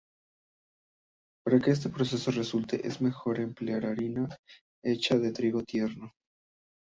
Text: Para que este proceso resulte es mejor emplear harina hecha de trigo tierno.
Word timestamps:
Para 1.45 1.59
que 1.59 1.69
este 1.69 1.89
proceso 1.89 2.31
resulte 2.31 2.87
es 2.87 3.01
mejor 3.03 3.39
emplear 3.39 3.85
harina 3.85 4.27
hecha 4.83 5.19
de 5.19 5.31
trigo 5.31 5.61
tierno. 5.61 6.11